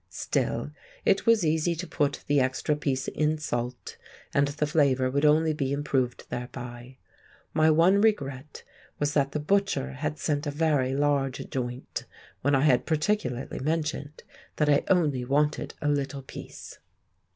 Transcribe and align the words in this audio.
Still, 0.09 0.71
it 1.05 1.27
was 1.27 1.45
easy 1.45 1.75
to 1.75 1.85
put 1.85 2.23
the 2.25 2.39
extra 2.39 2.75
piece 2.75 3.07
in 3.07 3.37
salt, 3.37 3.97
and 4.33 4.47
the 4.47 4.65
flavour 4.65 5.11
would 5.11 5.25
only 5.25 5.53
be 5.53 5.71
improved 5.71 6.25
thereby; 6.31 6.97
my 7.53 7.69
one 7.69 8.01
regret 8.01 8.63
was 8.97 9.13
that 9.13 9.31
the 9.31 9.39
butcher 9.39 9.91
had 9.91 10.17
sent 10.17 10.47
a 10.47 10.49
very 10.49 10.95
large 10.95 11.47
joint, 11.51 12.05
when 12.41 12.55
I 12.55 12.61
had 12.61 12.87
particularly 12.87 13.59
mentioned 13.59 14.23
that 14.55 14.69
I 14.69 14.83
only 14.87 15.23
wanted 15.23 15.75
a 15.83 15.87
little 15.87 16.23
piece. 16.23 16.79